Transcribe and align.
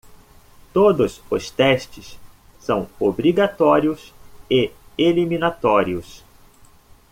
Todos 0.73 1.21
os 1.29 1.51
testes 1.51 2.17
são 2.59 2.89
obrigatórios 2.99 4.11
e 4.49 4.71
eliminatórios. 4.97 6.23